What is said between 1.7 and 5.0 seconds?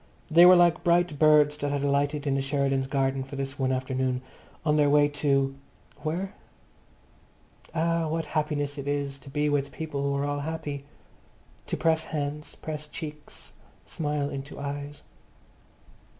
had alighted in the Sheridans' garden for this one afternoon, on their